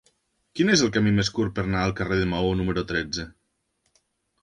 Quin 0.59 0.73
és 0.75 0.81
el 0.87 0.91
camí 0.95 1.13
més 1.19 1.29
curt 1.35 1.53
per 1.59 1.67
anar 1.67 1.83
al 1.89 1.95
carrer 2.01 2.19
de 2.25 2.29
Maó 2.35 2.59
número 2.65 2.89
tretze? 2.93 3.31